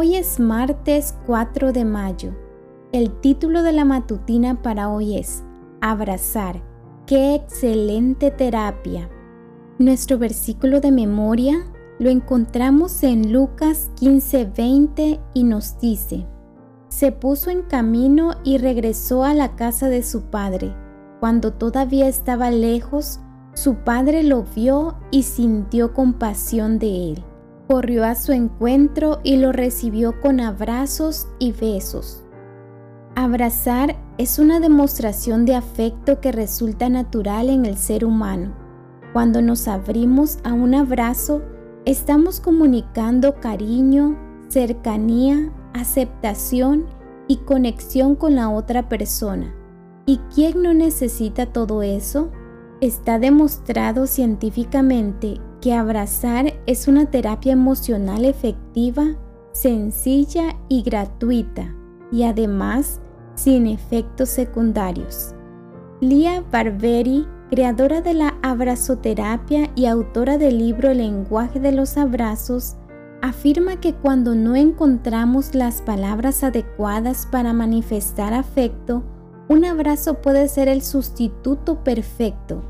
Hoy 0.00 0.14
es 0.14 0.38
martes 0.38 1.12
4 1.26 1.72
de 1.72 1.84
mayo. 1.84 2.32
El 2.92 3.18
título 3.18 3.64
de 3.64 3.72
la 3.72 3.84
matutina 3.84 4.62
para 4.62 4.90
hoy 4.90 5.18
es 5.18 5.42
Abrazar. 5.80 6.62
¡Qué 7.04 7.34
excelente 7.34 8.30
terapia! 8.30 9.10
Nuestro 9.80 10.16
versículo 10.16 10.80
de 10.80 10.92
memoria 10.92 11.66
lo 11.98 12.10
encontramos 12.10 13.02
en 13.02 13.32
Lucas 13.32 13.90
15:20 14.00 15.18
y 15.34 15.42
nos 15.42 15.80
dice, 15.80 16.28
se 16.86 17.10
puso 17.10 17.50
en 17.50 17.62
camino 17.62 18.34
y 18.44 18.58
regresó 18.58 19.24
a 19.24 19.34
la 19.34 19.56
casa 19.56 19.88
de 19.88 20.04
su 20.04 20.30
padre. 20.30 20.76
Cuando 21.18 21.54
todavía 21.54 22.06
estaba 22.06 22.52
lejos, 22.52 23.18
su 23.52 23.74
padre 23.78 24.22
lo 24.22 24.44
vio 24.44 24.94
y 25.10 25.24
sintió 25.24 25.92
compasión 25.92 26.78
de 26.78 27.10
él. 27.10 27.24
Corrió 27.68 28.06
a 28.06 28.14
su 28.14 28.32
encuentro 28.32 29.20
y 29.22 29.36
lo 29.36 29.52
recibió 29.52 30.18
con 30.22 30.40
abrazos 30.40 31.28
y 31.38 31.52
besos. 31.52 32.24
Abrazar 33.14 33.94
es 34.16 34.38
una 34.38 34.58
demostración 34.58 35.44
de 35.44 35.54
afecto 35.54 36.18
que 36.18 36.32
resulta 36.32 36.88
natural 36.88 37.50
en 37.50 37.66
el 37.66 37.76
ser 37.76 38.06
humano. 38.06 38.54
Cuando 39.12 39.42
nos 39.42 39.68
abrimos 39.68 40.38
a 40.44 40.54
un 40.54 40.74
abrazo, 40.74 41.42
estamos 41.84 42.40
comunicando 42.40 43.38
cariño, 43.38 44.16
cercanía, 44.48 45.52
aceptación 45.74 46.86
y 47.26 47.36
conexión 47.36 48.14
con 48.14 48.34
la 48.34 48.48
otra 48.48 48.88
persona. 48.88 49.54
¿Y 50.06 50.16
quién 50.34 50.62
no 50.62 50.72
necesita 50.72 51.44
todo 51.44 51.82
eso? 51.82 52.30
Está 52.80 53.18
demostrado 53.18 54.06
científicamente 54.06 55.38
que 55.60 55.74
abrazar 55.74 56.54
es 56.66 56.88
una 56.88 57.06
terapia 57.06 57.52
emocional 57.52 58.24
efectiva, 58.24 59.16
sencilla 59.52 60.56
y 60.68 60.82
gratuita, 60.82 61.74
y 62.12 62.22
además 62.22 63.00
sin 63.34 63.66
efectos 63.66 64.28
secundarios. 64.28 65.34
Lia 66.00 66.44
Barberi, 66.52 67.26
creadora 67.50 68.00
de 68.00 68.14
la 68.14 68.34
abrazoterapia 68.42 69.70
y 69.74 69.86
autora 69.86 70.38
del 70.38 70.58
libro 70.58 70.90
El 70.90 70.98
lenguaje 70.98 71.60
de 71.60 71.72
los 71.72 71.96
abrazos, 71.96 72.76
afirma 73.22 73.80
que 73.80 73.94
cuando 73.94 74.34
no 74.34 74.54
encontramos 74.54 75.54
las 75.54 75.82
palabras 75.82 76.44
adecuadas 76.44 77.26
para 77.26 77.52
manifestar 77.52 78.32
afecto, 78.32 79.02
un 79.48 79.64
abrazo 79.64 80.20
puede 80.20 80.46
ser 80.48 80.68
el 80.68 80.82
sustituto 80.82 81.82
perfecto. 81.82 82.62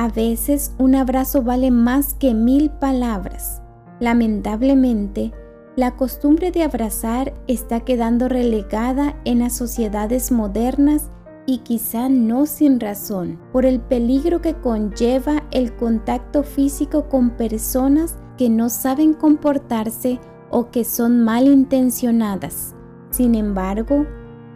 A 0.00 0.08
veces 0.08 0.74
un 0.78 0.94
abrazo 0.94 1.42
vale 1.42 1.70
más 1.70 2.14
que 2.14 2.32
mil 2.32 2.70
palabras. 2.70 3.60
Lamentablemente, 4.00 5.30
la 5.76 5.94
costumbre 5.94 6.50
de 6.50 6.62
abrazar 6.62 7.34
está 7.48 7.80
quedando 7.80 8.26
relegada 8.26 9.20
en 9.26 9.40
las 9.40 9.52
sociedades 9.52 10.32
modernas 10.32 11.10
y 11.44 11.58
quizá 11.58 12.08
no 12.08 12.46
sin 12.46 12.80
razón, 12.80 13.38
por 13.52 13.66
el 13.66 13.78
peligro 13.78 14.40
que 14.40 14.54
conlleva 14.54 15.42
el 15.50 15.76
contacto 15.76 16.44
físico 16.44 17.10
con 17.10 17.32
personas 17.32 18.16
que 18.38 18.48
no 18.48 18.70
saben 18.70 19.12
comportarse 19.12 20.18
o 20.48 20.70
que 20.70 20.84
son 20.84 21.22
malintencionadas. 21.24 22.74
Sin 23.10 23.34
embargo, 23.34 24.06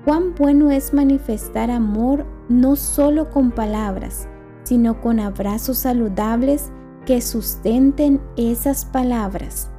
Cuán 0.05 0.35
bueno 0.35 0.71
es 0.71 0.93
manifestar 0.93 1.71
amor 1.71 2.27
no 2.51 2.77
solo 2.77 3.31
con 3.31 3.51
palabras, 3.51 4.29
sino 4.65 5.01
con 5.01 5.21
abrazos 5.21 5.79
saludables 5.79 6.73
que 7.07 7.21
sustenten 7.21 8.21
esas 8.37 8.85
palabras. 8.85 9.71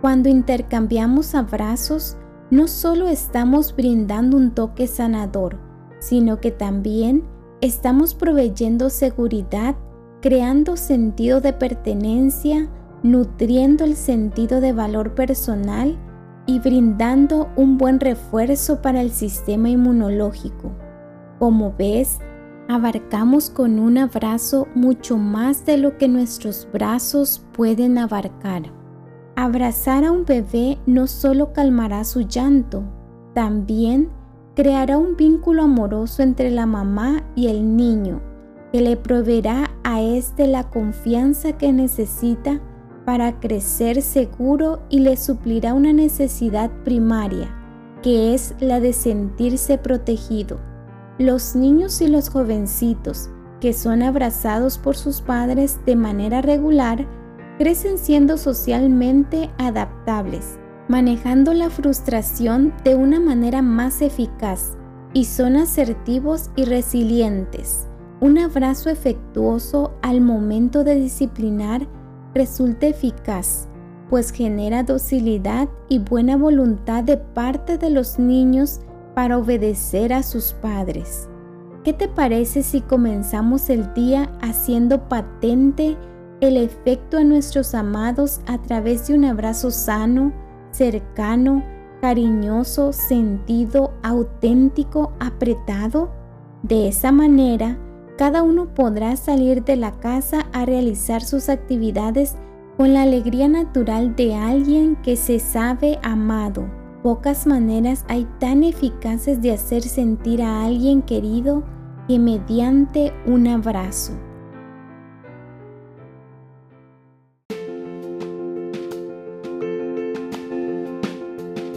Cuando 0.00 0.28
intercambiamos 0.28 1.34
abrazos, 1.34 2.16
no 2.50 2.66
solo 2.66 3.08
estamos 3.08 3.74
brindando 3.76 4.36
un 4.36 4.50
toque 4.50 4.86
sanador, 4.86 5.58
sino 6.00 6.40
que 6.40 6.50
también 6.50 7.24
estamos 7.60 8.14
proveyendo 8.14 8.90
seguridad, 8.90 9.76
creando 10.20 10.76
sentido 10.76 11.40
de 11.40 11.52
pertenencia, 11.52 12.68
nutriendo 13.02 13.84
el 13.84 13.96
sentido 13.96 14.60
de 14.60 14.72
valor 14.72 15.14
personal 15.14 15.96
y 16.46 16.58
brindando 16.58 17.48
un 17.56 17.78
buen 17.78 18.00
refuerzo 18.00 18.82
para 18.82 19.00
el 19.00 19.10
sistema 19.10 19.68
inmunológico. 19.70 20.72
Como 21.38 21.74
ves, 21.78 22.18
abarcamos 22.74 23.50
con 23.50 23.78
un 23.78 23.98
abrazo 23.98 24.66
mucho 24.74 25.18
más 25.18 25.66
de 25.66 25.76
lo 25.76 25.98
que 25.98 26.08
nuestros 26.08 26.66
brazos 26.72 27.44
pueden 27.52 27.98
abarcar. 27.98 28.72
Abrazar 29.36 30.04
a 30.04 30.12
un 30.12 30.24
bebé 30.24 30.78
no 30.86 31.06
solo 31.06 31.52
calmará 31.52 32.04
su 32.04 32.22
llanto, 32.22 32.82
también 33.34 34.10
creará 34.54 34.98
un 34.98 35.16
vínculo 35.16 35.62
amoroso 35.62 36.22
entre 36.22 36.50
la 36.50 36.66
mamá 36.66 37.22
y 37.34 37.48
el 37.48 37.76
niño, 37.76 38.20
que 38.72 38.80
le 38.80 38.96
proveerá 38.96 39.70
a 39.84 40.00
éste 40.00 40.46
la 40.46 40.70
confianza 40.70 41.52
que 41.52 41.72
necesita 41.72 42.60
para 43.04 43.40
crecer 43.40 44.00
seguro 44.02 44.80
y 44.88 45.00
le 45.00 45.16
suplirá 45.16 45.74
una 45.74 45.92
necesidad 45.92 46.70
primaria, 46.84 47.48
que 48.02 48.34
es 48.34 48.54
la 48.60 48.80
de 48.80 48.92
sentirse 48.92 49.78
protegido. 49.78 50.71
Los 51.22 51.54
niños 51.54 52.00
y 52.00 52.08
los 52.08 52.30
jovencitos 52.30 53.30
que 53.60 53.72
son 53.72 54.02
abrazados 54.02 54.76
por 54.76 54.96
sus 54.96 55.20
padres 55.20 55.78
de 55.86 55.94
manera 55.94 56.42
regular 56.42 57.06
crecen 57.58 57.96
siendo 57.96 58.36
socialmente 58.36 59.48
adaptables, 59.56 60.58
manejando 60.88 61.54
la 61.54 61.70
frustración 61.70 62.74
de 62.82 62.96
una 62.96 63.20
manera 63.20 63.62
más 63.62 64.02
eficaz 64.02 64.76
y 65.12 65.26
son 65.26 65.54
asertivos 65.54 66.50
y 66.56 66.64
resilientes. 66.64 67.86
Un 68.18 68.38
abrazo 68.38 68.90
efectuoso 68.90 69.92
al 70.02 70.22
momento 70.22 70.82
de 70.82 70.96
disciplinar 70.96 71.86
resulta 72.34 72.88
eficaz, 72.88 73.68
pues 74.10 74.32
genera 74.32 74.82
docilidad 74.82 75.68
y 75.88 76.00
buena 76.00 76.36
voluntad 76.36 77.04
de 77.04 77.16
parte 77.16 77.78
de 77.78 77.90
los 77.90 78.18
niños 78.18 78.80
para 79.14 79.38
obedecer 79.38 80.12
a 80.12 80.22
sus 80.22 80.52
padres. 80.54 81.28
¿Qué 81.84 81.92
te 81.92 82.08
parece 82.08 82.62
si 82.62 82.80
comenzamos 82.80 83.68
el 83.68 83.92
día 83.94 84.30
haciendo 84.40 85.08
patente 85.08 85.96
el 86.40 86.56
efecto 86.56 87.18
a 87.18 87.24
nuestros 87.24 87.74
amados 87.74 88.40
a 88.46 88.58
través 88.58 89.08
de 89.08 89.14
un 89.14 89.24
abrazo 89.24 89.70
sano, 89.70 90.32
cercano, 90.70 91.64
cariñoso, 92.00 92.92
sentido, 92.92 93.92
auténtico, 94.02 95.12
apretado? 95.18 96.10
De 96.62 96.88
esa 96.88 97.10
manera, 97.10 97.78
cada 98.16 98.42
uno 98.44 98.74
podrá 98.74 99.16
salir 99.16 99.64
de 99.64 99.76
la 99.76 99.92
casa 99.92 100.46
a 100.52 100.64
realizar 100.64 101.22
sus 101.22 101.48
actividades 101.48 102.36
con 102.76 102.94
la 102.94 103.02
alegría 103.02 103.48
natural 103.48 104.14
de 104.14 104.34
alguien 104.34 104.96
que 105.02 105.16
se 105.16 105.38
sabe 105.40 105.98
amado. 106.02 106.81
Pocas 107.02 107.48
maneras 107.48 108.04
hay 108.08 108.28
tan 108.38 108.62
eficaces 108.62 109.42
de 109.42 109.50
hacer 109.50 109.82
sentir 109.82 110.40
a 110.40 110.64
alguien 110.64 111.02
querido 111.02 111.64
que 112.06 112.16
mediante 112.20 113.12
un 113.26 113.48
abrazo. 113.48 114.12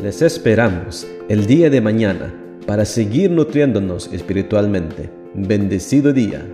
Les 0.03 0.21
esperamos 0.21 1.07
el 1.27 1.47
día 1.47 1.71
de 1.71 1.81
mañana 1.81 2.31
para 2.67 2.85
seguir 2.85 3.31
nutriéndonos 3.31 4.13
espiritualmente. 4.13 5.09
Bendecido 5.33 6.13
día. 6.13 6.45